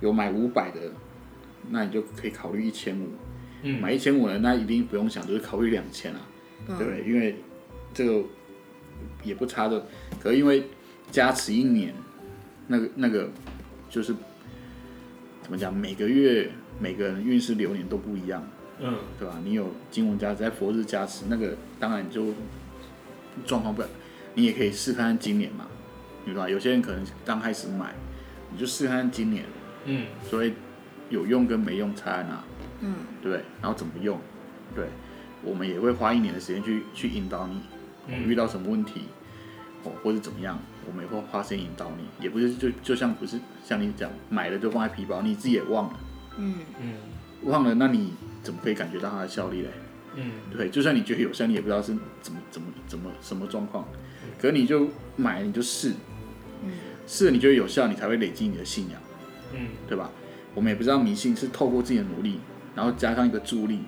[0.00, 0.80] 有买五百的，
[1.70, 3.08] 那你就可以考虑一千五。
[3.62, 6.20] 嗯，买一千五的，那一定不用想，就是考虑两千啊，
[6.68, 7.04] 嗯对不对？
[7.04, 7.36] 因为
[7.92, 8.22] 这个
[9.22, 9.86] 也不差的，
[10.20, 10.64] 可是因为
[11.10, 11.94] 加持一年，
[12.66, 13.30] 那个那个
[13.88, 14.14] 就是
[15.42, 18.46] 怎么讲，每个月每个人运势流年都不一样，
[18.80, 19.40] 嗯对吧？
[19.44, 22.26] 你有金文加持，在佛日加持，那个当然就
[23.46, 23.88] 状况不了，
[24.34, 25.66] 你也可以试看看今年嘛，
[26.24, 26.48] 对吧？
[26.48, 27.94] 有些人可能刚开始买，
[28.50, 29.44] 你就试看看今年，
[29.86, 30.54] 嗯所以
[31.10, 32.44] 有用跟没用差在哪？
[32.80, 33.44] 嗯对不对？
[33.62, 34.18] 然后怎么用？
[34.74, 34.86] 对，
[35.42, 37.60] 我们也会花一年的时间去去引导你，
[38.08, 39.02] 嗯遇到什么问题，
[39.84, 45.98] 哦，或者怎么样，我们也会花时间引导你，也不是就就像不是像你讲买了就放在皮包，你自己也忘了，
[46.38, 46.54] 嗯。
[46.80, 46.94] 嗯。
[47.44, 49.68] 忘了，那你怎么可以感觉到它的效力嘞？
[50.16, 50.30] 嗯。
[50.56, 53.86] 对，就算你觉得有效，你也不知道是怎么怎么怎么什么状况，
[54.40, 55.92] 可是你就买你就试，
[56.62, 56.70] 嗯。
[57.06, 59.00] 试了你觉得有效，你才会累积你的信仰。
[59.52, 59.68] 嗯。
[59.88, 60.10] 对吧？
[60.54, 62.38] 我们也不知道迷信是透过自己的努力，
[62.76, 63.80] 然后加上一个助力，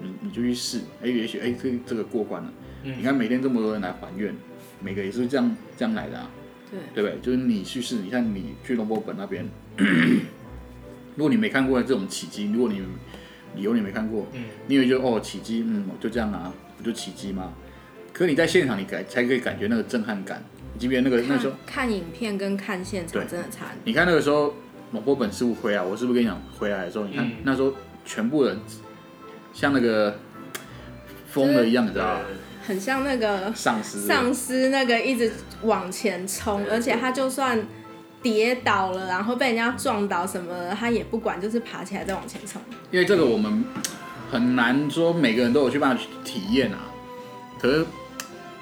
[0.00, 2.52] 你你就去试，哎，也许哎这这个过关了。
[2.84, 2.98] 嗯。
[2.98, 4.34] 你看每天这么多人来还愿，
[4.80, 6.30] 每个也是这样这样来的啊，
[6.70, 7.18] 对，对不对？
[7.20, 9.48] 就是你去试，你看你去龙波本那边，
[11.16, 12.82] 如果你没看过这种起机，如果你
[13.56, 14.44] 理由你没看过，嗯。
[14.66, 17.52] 你以为就哦起机，嗯，就这样啊，不就起机吗？
[18.12, 20.42] 可你在现场你感才可以感觉那个震撼感，
[20.78, 23.66] 即便那个那时候看看影片跟看现场真的差。
[23.84, 24.54] 你看那个时候
[24.90, 27.32] 某波本师傅回来，我是不是跟你讲回来的时候，你看、嗯。
[27.44, 27.72] 那时候
[28.04, 28.58] 全部人
[29.52, 30.18] 像那个
[31.26, 32.20] 疯了一样，你知道吧？
[32.66, 33.98] 很像那个丧尸。
[34.00, 37.58] 丧尸那个一直往前冲，而且他就算
[38.22, 42.60] 跌倒了，然后被人家撞倒什么的，他也不管，就是爬起来再往前冲。
[42.90, 43.64] 因为这个我们
[44.30, 46.78] 很难说每个人都有去办法去体验啊，
[47.58, 47.86] 可是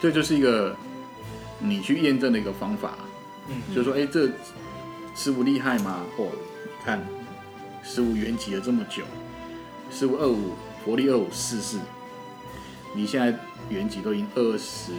[0.01, 0.77] 这就是一个
[1.59, 2.94] 你去验证的一个方法，
[3.49, 3.75] 嗯。
[3.75, 4.29] 就是说，哎、这
[5.14, 6.05] 师傅厉害吗？
[6.16, 6.29] 哦，
[6.64, 7.05] 你看
[7.83, 9.03] 师傅圆寂了这么久，
[9.90, 11.79] 师傅二五佛力二五四四，
[12.94, 13.37] 你现在
[13.68, 14.92] 圆寂都已经二十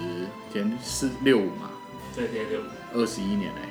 [0.52, 1.72] 前四六五嘛，
[2.13, 2.60] 对对对，
[2.93, 3.62] 二十一年嘞、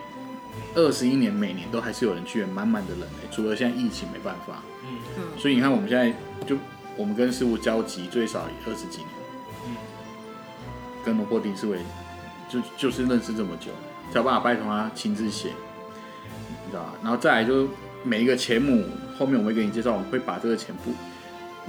[0.74, 5.38] 二十一年每年都还是有人去，满满的人哎、除了现在疫情没办法，嗯。
[5.38, 6.12] 所以你看我们现在
[6.46, 6.56] 就
[6.96, 9.08] 我们跟师傅交集最少也二十几年，
[9.66, 9.76] 嗯。
[11.04, 11.78] 跟罗伯丁思维
[12.48, 13.70] 就就是认识这么久，
[14.12, 15.50] 才有办法拜托他亲自写，
[16.64, 16.94] 你知道吧？
[17.02, 17.68] 然后再来就是
[18.02, 18.84] 每一个钱母
[19.18, 20.92] 后面我们会给你介绍，我们会把这个钱不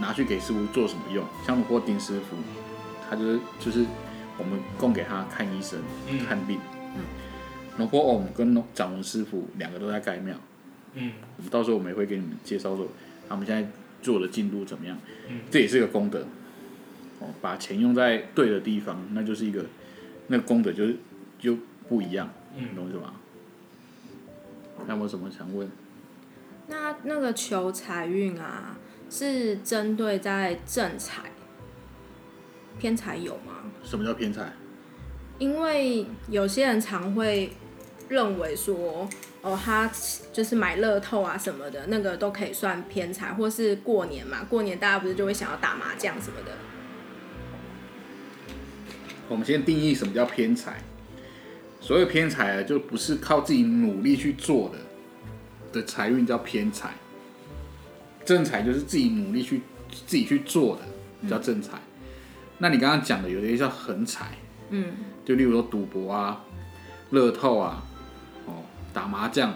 [0.01, 2.35] 拿去给师傅做什么用，像罗伯丁师傅，
[3.09, 3.85] 他就是就是
[4.37, 6.25] 我们供给他看医生、嗯。
[6.25, 6.59] 看病。
[7.79, 10.35] 罗伯欧跟掌文师傅两个都在盖庙，
[10.93, 12.87] 嗯我们到时候我们也会给你们介绍说
[13.27, 13.67] 他们现在
[14.01, 14.97] 做的进度怎么样，
[15.29, 16.25] 嗯这也是个功德。
[17.19, 19.65] 哦，把钱用在对的地方，那就是一个
[20.27, 20.95] 那个功德就是
[21.37, 21.57] 就
[21.89, 23.13] 不一样，你嗯，懂我意思吗？
[24.85, 25.69] 还有没有什么想问？
[26.67, 28.77] 那那个求财运啊，
[29.09, 31.31] 是针对在正财，
[32.77, 33.69] 偏财有吗？
[33.83, 34.53] 什么叫偏财？
[35.39, 37.51] 因为有些人常会
[38.09, 39.07] 认为说，
[39.41, 39.89] 哦，他
[40.33, 46.51] 就是买乐透啊什么的，那个都可以算偏财，或是过年嘛，过年大家不是就会想要打麻将什么的。
[49.29, 50.83] 我们先定义什么叫偏财。
[51.79, 54.77] 所谓偏财啊，就不是靠自己努力去做的
[55.71, 56.93] 的财运叫偏财。
[58.25, 59.61] 正财就是自己努力去
[60.05, 61.79] 自己去做的叫正财。
[62.57, 64.37] 那你刚刚讲的有些叫横财，
[64.71, 64.93] 嗯，
[65.23, 66.43] 就例如说赌博啊、
[67.11, 67.88] 乐透啊、哦
[68.99, 69.53] 打麻将。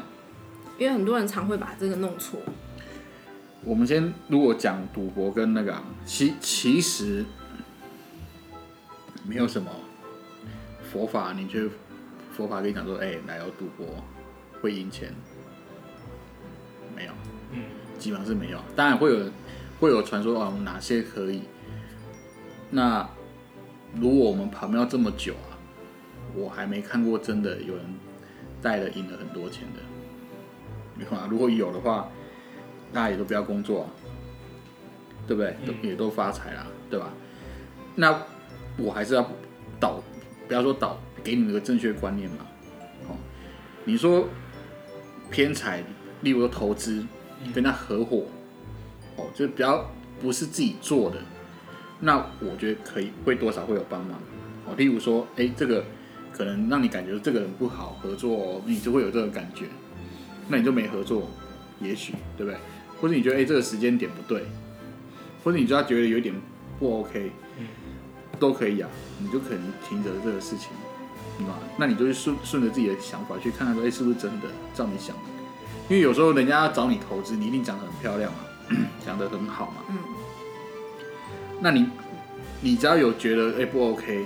[0.77, 2.39] 因为很多人常会把这个弄错。
[3.65, 7.25] 我们先如果讲赌博跟那个啊，其其实
[9.25, 9.69] 没有什么
[10.89, 11.69] 佛法，你觉得
[12.31, 13.85] 佛法跟你讲说，哎、来有赌博
[14.61, 15.13] 会赢钱，
[16.95, 17.11] 没有，
[17.51, 17.63] 嗯
[17.99, 18.59] 基本上是没有。
[18.77, 19.29] 当然会有
[19.79, 21.43] 会有传说啊，哪些可以。
[22.69, 23.07] 那
[23.93, 25.59] 如果我们跑庙这么久啊，
[26.33, 27.85] 我还没看过真的有人
[28.63, 29.81] 带了赢了很多钱的。
[30.95, 32.09] 你看啊，如果有的话，
[32.93, 33.89] 大家也都不要工作、啊，
[35.27, 35.51] 对不对？
[35.65, 37.09] 都嗯也都发财啦，对吧？
[37.95, 38.19] 那
[38.77, 39.29] 我还是要
[39.79, 40.01] 导，
[40.47, 42.37] 不要说导，给你们一个正确观念嘛。
[43.09, 43.15] 哦，
[43.83, 44.27] 你说
[45.29, 45.83] 偏财，
[46.21, 47.05] 例如说投资，
[47.53, 48.25] 跟他合伙，
[49.17, 49.89] 哦，就比较
[50.21, 51.17] 不是自己做的，
[51.99, 54.19] 那我觉得可以，会多少会有帮忙。
[54.65, 55.83] 哦，例如说，哎，这个
[56.35, 59.65] 可能让你感觉这个人不好合作、哦，你就会有这个感觉，
[60.47, 61.29] 那你就没合作，
[61.79, 62.59] 也许对不对？
[62.99, 64.43] 或者你觉得哎这个时间点不对，
[65.43, 66.33] 或者你就要觉得有点
[66.79, 67.67] 不 OK，嗯
[68.39, 70.69] 都可以啊，你就可能停着这个事情，
[71.37, 71.63] 你知道吗？
[71.77, 75.21] 那你就是顺顺着自己的想法去看看说，哎是不是真的照你想的？
[75.89, 78.39] 因为有时候人家要找你投资，你一定讲的很漂亮嘛，
[79.05, 79.97] 讲的很好嘛，嗯，
[81.59, 81.87] 那你
[82.61, 84.25] 你只要有觉得哎、不 OK，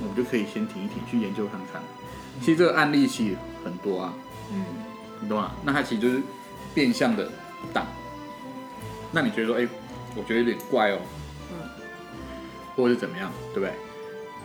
[0.00, 1.82] 我们就可以先停一停，去研究看看。
[2.40, 4.14] 其实这个案例其实很多啊，
[4.52, 4.64] 嗯，
[5.20, 5.52] 你懂吗？
[5.64, 6.22] 那它其实就是
[6.74, 7.28] 变相的
[7.72, 7.86] 挡。
[9.10, 9.66] 那你觉得说，哎、
[10.14, 10.98] 我觉得有点怪哦，
[11.50, 11.68] 嗯，
[12.76, 13.72] 或者是怎么样，对不对？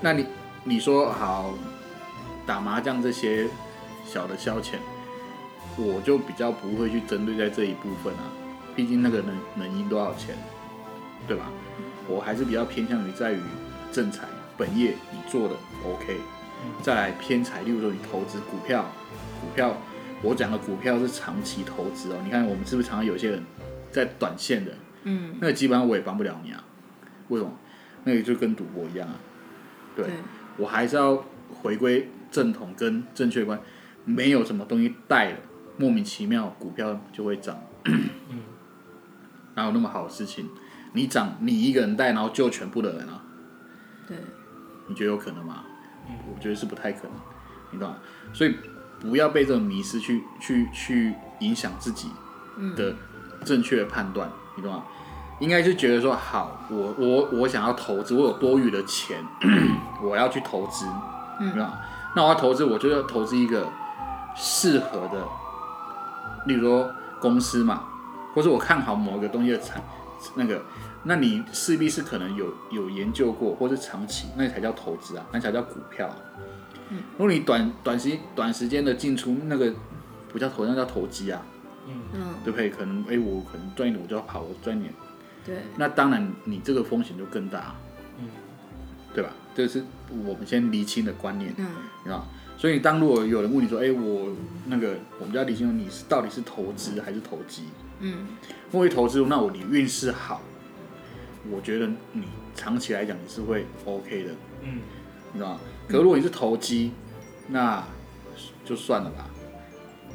[0.01, 0.25] 那你
[0.63, 1.53] 你说好
[2.45, 3.47] 打麻将这些
[4.05, 4.75] 小的消遣，
[5.77, 8.23] 我就比较不会去针对在这一部分啊，
[8.75, 10.35] 毕竟那个能能赢多少钱，
[11.27, 11.45] 对吧？
[12.07, 13.39] 我还是比较偏向于在于
[13.91, 14.23] 正财
[14.57, 16.17] 本业你做的 OK，
[16.81, 18.85] 再来偏财，例如说你投资股票，
[19.41, 19.75] 股票
[20.21, 23.43] 我讲的股票是长期投资哦，你看我们是不是常常有些人
[23.91, 24.71] 在短线的，
[25.03, 26.63] 嗯，那个基本上我也帮不了你啊，
[27.29, 27.51] 为什么？
[28.05, 29.15] 那个就跟赌博一样啊，
[29.95, 30.13] 对对，
[30.57, 33.59] 我还是要回归正统跟正确观，
[34.03, 35.37] 没有什么东西带了，
[35.77, 37.61] 莫名其妙股票就会涨，
[39.55, 40.49] 哪有那么好的事情？
[40.93, 43.23] 你涨，你一个人带，然后救全部的人啊？
[44.05, 44.17] 对，
[44.93, 45.63] 你觉得有可能吗？
[46.31, 47.11] 我觉得是不太可能，
[47.71, 47.95] 你懂吗？
[48.31, 48.55] 所以
[49.01, 52.11] 不要被这种迷失去去去影响自己
[52.75, 52.93] 的
[53.43, 54.83] 正确的判断，你懂吗？
[55.39, 59.17] 应该是觉得说，好，我我我想要投资，我有多余的钱，
[60.03, 60.85] 我要去投资，
[61.39, 61.81] 嗯对吧？
[62.15, 63.67] 那我要投资，我就要投资一个
[64.35, 65.25] 适合的，
[66.45, 67.85] 例如说公司嘛，
[68.35, 69.81] 或是我看好某一个东西的产
[70.35, 70.61] 那个，
[71.03, 76.15] 那你势必是可能有有研究过，或是长期，那才叫投资啊，那才叫股票啊、
[77.17, 79.73] 如果你短短时短时间的进出，那个
[80.31, 81.41] 不叫投，那叫投机啊，
[81.87, 82.69] 嗯，对不对？
[82.69, 84.93] 可能哎，我可能赚一点我就要跑，我赚一点，
[85.45, 87.75] 对，那当然你这个风险就更大，
[88.19, 88.27] 嗯，
[89.13, 89.29] 对吧？
[89.55, 89.83] 这是
[90.25, 91.65] 我们先厘清的观念，嗯。
[91.99, 92.27] 你知道？
[92.57, 94.31] 所以当如果有人问你说，哎，我
[94.67, 97.63] 那个我们就要理清你是到底是投资还是投机？
[97.99, 98.27] 嗯。
[98.71, 100.41] 如果投资，那我你运势好，
[101.51, 102.23] 我觉得你
[102.55, 104.79] 长期来讲你是会 OK 的，嗯
[105.31, 105.59] 你知道吗？
[105.87, 106.91] 可如果你是投机，
[107.47, 107.83] 那
[108.63, 109.29] 就算了吧，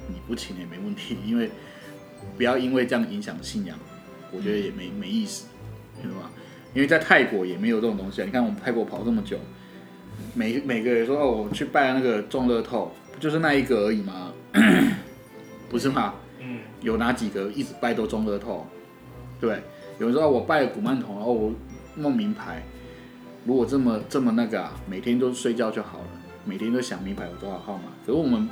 [0.08, 1.50] 你不请也没问题，因为
[2.36, 3.78] 不要因为这样影响信仰，
[4.32, 5.46] 我觉得也没没意思，
[5.96, 6.30] 你知道吗？
[6.74, 8.24] 因为在泰国也没有这种东西啊。
[8.24, 9.38] 你看我们泰国跑这么久，
[10.34, 14.32] 每每个人说哦，我去拜那个中乐透，不就是那一个而已吗？
[15.68, 16.14] 不是吗？
[16.40, 18.64] 嗯有哪几个一直拜都中乐透？
[19.40, 19.60] 对，
[19.98, 21.52] 有人说、哦、我拜了古曼童，然后我
[21.96, 22.62] 弄名牌，
[23.44, 26.04] 如果这么这么那个啊，每天都睡觉就好了，
[26.44, 27.84] 每天都想名牌有多少号码。
[28.06, 28.48] 可是我们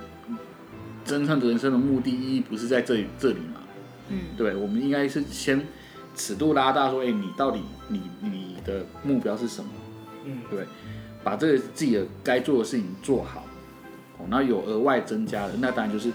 [1.04, 3.61] 真正的人生的目的意义不是在这里这里嘛？
[4.09, 5.64] 嗯对，我们应该是先
[6.14, 9.70] 尺度拉大，说，哎，你到底你你的目标是什么？
[10.24, 10.66] 嗯对？
[11.22, 13.44] 把这个自己的该做的事情做好，
[14.18, 16.12] 哦，那有额外增加的，那当然就是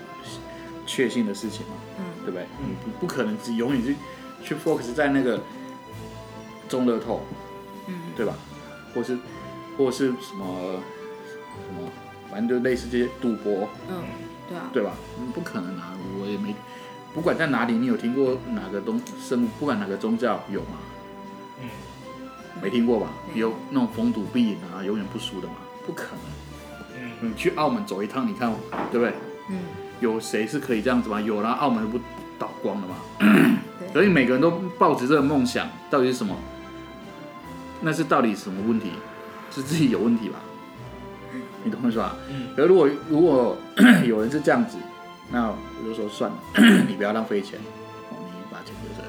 [0.86, 2.44] 确信的事情嘛，嗯对不对？
[2.62, 3.96] 嗯你不不可能只永远去
[4.44, 5.40] 去 focus 在那个
[6.68, 7.22] 中乐透，
[7.88, 8.34] 嗯对吧？
[8.94, 9.18] 或是
[9.78, 10.80] 或是什么
[11.68, 11.90] 什么，
[12.30, 14.04] 反正就类似这些赌博，嗯，
[14.50, 14.94] 对啊，对吧？
[15.20, 16.54] 嗯不可能啊，我也没，
[17.14, 20.78] 不管在哪里，你有听过哪个东生物，不管哪个宗教有吗？
[21.62, 21.70] 嗯
[22.62, 23.08] 没听过吧？
[23.34, 25.56] 有有那种逢赌必赢啊，永远不输的嘛？
[25.86, 27.02] 不可能。
[27.04, 28.54] 嗯你去澳门走一趟，你看
[28.92, 29.14] 对不对？
[29.50, 29.60] 嗯
[30.00, 31.22] 有谁是可以这样子吗？
[31.22, 32.00] 有啦，澳门不
[32.42, 32.96] 倒光了嘛？
[33.94, 34.50] 所以每个人都
[34.80, 36.36] 抱着这个梦想，到底是什么？
[37.82, 38.90] 那是到底什么问题？
[39.52, 40.40] 是自己有问题吧？
[41.64, 42.16] 你懂我意思吧？
[42.32, 43.56] 嗯可是如果如果
[44.08, 44.78] 有人是这样子，
[45.32, 46.38] 那我就说算了，
[46.90, 47.60] 你不要浪费钱，
[48.10, 49.08] 哦，你把钱留着。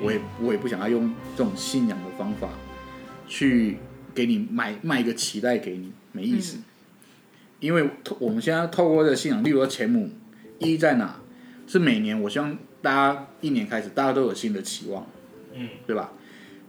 [0.00, 2.48] 我也我也不想要用这种信仰的方法
[3.26, 3.78] 去
[4.14, 6.58] 给你买卖一个期待给你，没意思。
[7.60, 10.10] 因为透我们现在透过这个信仰，例如说钱母，
[10.58, 11.16] 意义在哪？
[11.68, 15.06] 是每年我希望大家一年开始，大家都有新的期望，
[15.52, 15.68] 嗯。
[15.86, 16.12] 对吧？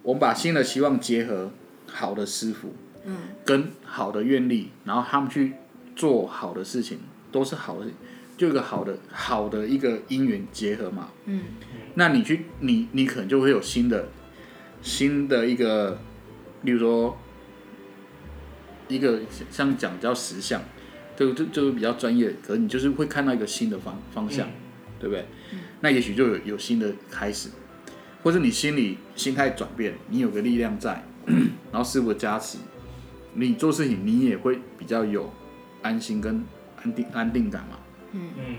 [0.04, 1.52] 我们把新的期望结合
[1.88, 3.18] 好的师傅，嗯。
[3.46, 5.54] 跟好的愿力，然后他们去
[5.96, 7.00] 做好的事情，
[7.32, 7.88] 都是好的，
[8.38, 11.12] 就一个好的好的一个因缘结合嘛。
[11.26, 11.44] 嗯。
[11.96, 14.10] 那你去你你可能就会有新的
[14.82, 16.00] 新的一个，
[16.64, 17.18] 例如说
[18.90, 20.62] 一个像讲叫实相，
[21.16, 24.48] 就就就是比较专业，可能你就是会看到一个新的方方向，
[25.00, 25.26] 对不对？
[25.82, 27.50] 那也许就有有新的开始，
[28.22, 31.04] 或者你心里心态转变，你有个力量在，
[31.72, 32.58] 然后师傅的加持，
[33.34, 35.32] 你做事情你也会比较有
[35.82, 36.44] 安心跟
[36.84, 37.80] 安定安定感嘛。
[38.12, 38.56] 嗯嗯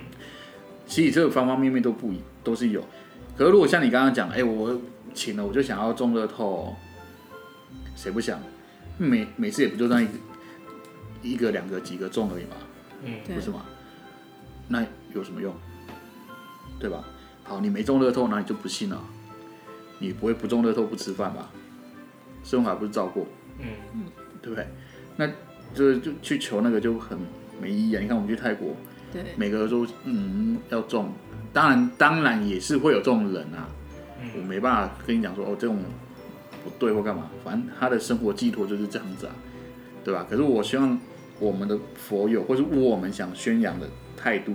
[0.87, 2.85] 其实这个方方面面都不一都是有。
[3.37, 4.81] 可是如果像你刚刚讲，哎、我
[5.15, 6.75] 请了我就想要中乐透，
[7.95, 8.41] 谁不想？
[8.99, 10.13] 每每次也不就那一个
[11.23, 12.57] 一个两个几个中而已嘛，
[13.05, 13.65] 嗯对不是吗？
[14.69, 15.55] 那有什么用？
[16.81, 17.05] 对吧？
[17.45, 19.01] 好，你没中乐透，那你就不信了。
[19.99, 21.51] 你不会不中乐透不吃饭吧？
[22.43, 23.27] 生活还不是照过，
[23.61, 24.07] 嗯
[24.41, 24.67] 对不对？
[25.17, 25.29] 那
[25.75, 27.19] 就就去求那个就很
[27.61, 28.01] 没意义啊！
[28.01, 28.75] 你看我们去泰国，
[29.13, 31.13] 对，每个都嗯要中，
[31.53, 33.69] 当然当然也是会有这种人啊，
[34.35, 35.79] 我嗯没办法跟你讲说哦这种
[36.65, 39.35] 不对或干嘛，反正他的生活寄托就是这样子啊，
[40.03, 40.27] 对吧？
[40.31, 40.99] 可是我希望
[41.39, 44.53] 我们的佛友或是我们想宣扬的态度，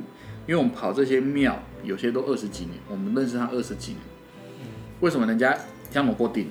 [0.47, 4.01] 因为我们跑这些庙，有些都二十几年，我们认识他二十几年，
[4.99, 5.57] 为什么人家
[5.91, 6.49] 像罗波顶、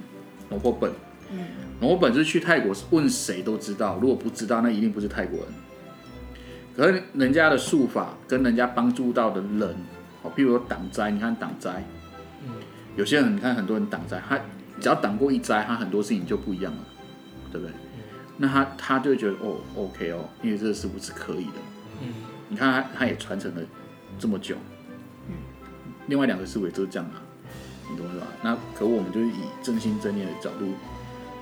[0.51, 0.91] 罗波本？
[1.31, 1.39] 嗯
[1.81, 3.99] 罗本是去泰国，问谁都知道。
[4.01, 5.49] 如果不知道，那一定不是泰国人。
[6.77, 9.77] 可是人家的术法跟人家帮助到的人，
[10.23, 11.85] 哦，譬如说挡灾，你看挡灾，
[12.47, 12.53] 嗯
[12.97, 14.39] 有些人你看很多人挡灾，他
[14.81, 16.85] 只要挡过一灾，他很多事情就不一样了，
[17.51, 17.75] 对不对？
[18.37, 21.59] 那他他就会觉得哦，OK 哦，因为这个师傅是可以的。
[22.03, 22.15] 嗯
[22.49, 23.63] 你看他他也传承了
[24.19, 24.57] 这么久，
[26.07, 27.23] 另外两个师傅也都是这样啊，
[27.91, 28.27] 你懂我意思吧？
[28.43, 30.67] 那可我们就是以正心正念的角度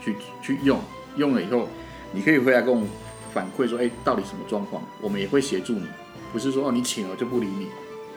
[0.00, 0.80] 去去用，
[1.16, 1.68] 用了以后，
[2.12, 2.88] 你可以回来跟我们
[3.32, 4.82] 反馈说，哎，到底什么状况？
[5.00, 5.86] 我们也会协助你，
[6.32, 7.68] 不是说哦你请了就不理你，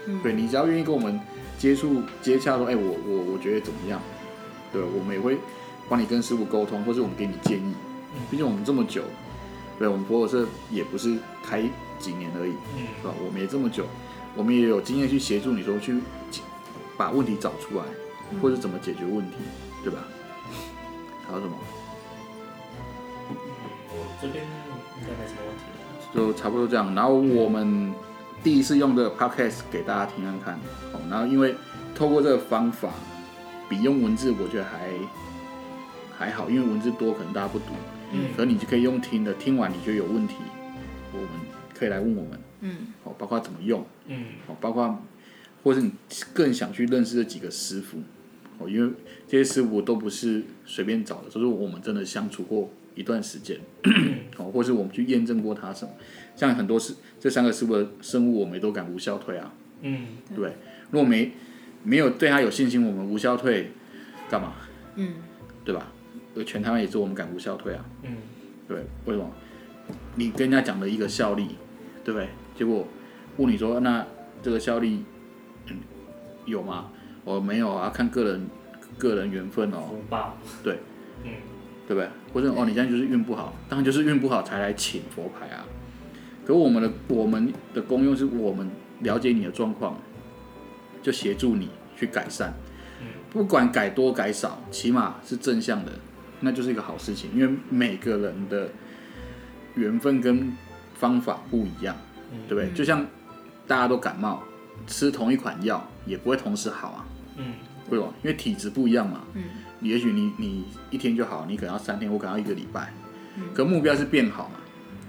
[0.07, 1.19] 嗯对你只要愿意跟我们
[1.57, 3.99] 接接触接洽说，哎、我我我觉得怎么样？
[4.71, 5.37] 对，我们也会
[5.87, 7.73] 帮你跟师傅沟通，或是我们给你建议。
[8.29, 9.03] 毕竟我们这么久，
[9.79, 11.61] 对，我们佛火社也不是开
[11.97, 13.13] 几年而已，嗯是吧？
[13.25, 13.85] 我们也这么久，
[14.35, 15.99] 我们也有经验去协助你说去
[16.97, 17.83] 把问题找出来，
[18.41, 19.37] 或者怎么解决问题，
[19.83, 19.99] 对吧？
[21.27, 21.57] 还有什么？
[23.29, 23.35] 嗯，
[23.89, 25.75] 我这边应该没什么问题了。
[26.13, 26.93] 就差不多这样。
[26.93, 27.93] 然后我们
[28.43, 30.53] 第一次用这个 podcast 给大家听看看，
[30.93, 31.55] 哦，然后因为
[31.95, 32.89] 透过这个方法，
[33.67, 34.91] 比用文字我觉得还
[36.17, 37.65] 还好，因为文字多可能大家不读，
[38.11, 40.35] 嗯可你就可以用听的，听完你觉得有问题，
[41.11, 41.29] 我们
[41.77, 45.03] 可以来问我们，嗯哦，包括怎么用，嗯哦，包括
[45.63, 45.91] 或是你
[46.33, 47.97] 更想去认识的几个师傅，
[48.59, 48.93] 哦，因为
[49.27, 53.59] 这些师傅都不是随便找的，都是我们真的相处过一段时间，
[54.37, 55.91] 哦，或是我们去验证过他什么，
[56.35, 60.53] 像很多是这三个师傅的生物，我们都敢无效退啊，嗯对？
[60.91, 61.31] 如果没
[61.83, 63.71] 没有对他有信心，我们无效退
[64.29, 64.53] 干嘛？
[64.95, 65.15] 嗯
[65.65, 65.91] 对吧？
[66.35, 68.17] 呃，全台湾也是我们敢无效退啊，嗯
[68.67, 69.31] 对，为什么？
[70.15, 71.47] 你跟人家讲了一个效力，
[72.03, 72.29] 对不对？
[72.57, 72.87] 结果
[73.37, 74.05] 问你说，那
[74.41, 75.03] 这个效力、
[75.67, 75.77] 嗯、
[76.45, 76.91] 有吗？
[77.23, 78.47] 我、没有啊，看个人
[78.97, 80.37] 个人缘分哦，福报。
[80.63, 80.79] 对，
[81.23, 81.31] 嗯
[81.87, 82.09] 对不对？
[82.33, 85.65] 或者哦，你现在就是运不好，当然就是运不好才来请佛牌啊。
[86.45, 88.69] 可我们的我们的功用是我们
[89.01, 89.97] 了解你的状况，
[91.01, 92.53] 就协助你去改善。
[93.31, 95.91] 不管改多改少，起码是正向的，
[96.39, 97.31] 那就是一个好事情。
[97.35, 98.69] 因为每个人的
[99.73, 100.55] 缘分跟
[100.93, 101.95] 方法不一样，
[102.47, 102.71] 对不对？
[102.71, 103.05] 就像
[103.67, 104.43] 大家都感冒，
[104.87, 107.05] 吃同一款药也不会同时好啊，
[107.37, 107.53] 嗯
[107.89, 108.07] 对吧？
[108.23, 109.21] 因为体质不一样嘛。
[109.33, 109.43] 嗯
[109.81, 112.91] 也许你你一天就好，你可能要三天，我可能要一个礼拜。
[113.53, 114.55] 可目标是变好嘛。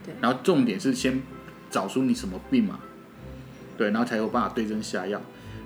[0.05, 1.23] 对然后重点是先
[1.71, 2.81] 找出你什么病嘛，
[3.79, 5.21] 对，然后才有办法对症下药，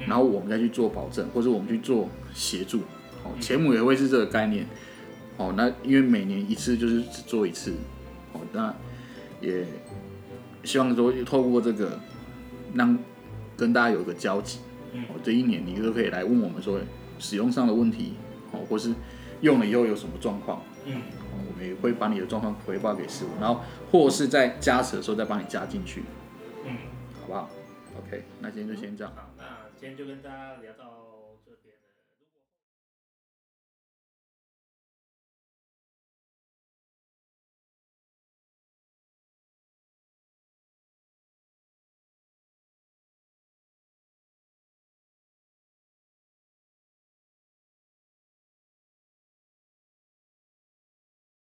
[0.06, 2.80] 然后我们再去做保证，或者我们去做协助。
[3.24, 4.66] 哦，前母也会是这个概念。
[5.38, 7.74] 哦，那因为每年一次就是只做一次。
[8.32, 8.72] 哦，那
[9.40, 9.66] 也
[10.62, 11.98] 希望说透过这个，
[12.74, 12.98] 让
[13.56, 14.60] 跟大家有个交集。
[14.92, 16.80] 嗯哦，这一年你都可以来问我们说
[17.18, 18.14] 使用上的问题，
[18.52, 18.92] 哦，或是
[19.40, 23.60] 用了以后有什么状况，嗯哦我们也会把你的状况回报给师傅，然后
[23.92, 26.02] 或是在加持的时候再帮你加进去，
[26.66, 26.76] 嗯。
[27.20, 27.50] 好不好
[27.98, 29.12] ？OK，那今天就先这样。
[29.14, 29.44] 好，那
[29.78, 30.99] 今天就跟大家聊到。